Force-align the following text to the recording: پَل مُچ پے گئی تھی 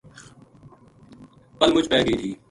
پَل 1.59 1.69
مُچ 1.75 1.85
پے 1.91 1.99
گئی 2.05 2.15
تھی 2.21 2.31